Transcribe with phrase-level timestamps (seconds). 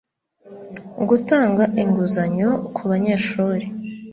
[1.09, 3.65] gutanga inguzanyo ku banyeshuri